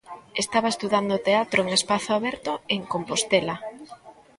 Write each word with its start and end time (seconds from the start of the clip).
Estaba 0.43 0.71
estudando 0.73 1.23
teatro 1.27 1.59
en 1.61 1.69
Espazo 1.79 2.11
Aberto, 2.15 2.51
en 2.75 2.81
Compostela. 2.93 3.55